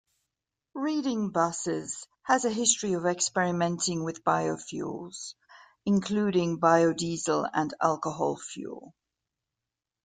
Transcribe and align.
Reading 0.73 1.29
Buses 1.29 2.07
has 2.23 2.43
a 2.43 2.49
history 2.49 2.93
of 2.93 3.05
experimenting 3.05 4.03
with 4.03 4.23
biofuels, 4.23 5.35
including 5.85 6.59
biodiesel 6.59 7.47
and 7.53 7.71
alcohol 7.79 8.35
fuel. 8.37 8.95